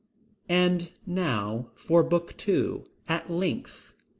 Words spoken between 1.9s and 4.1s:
book two, at length.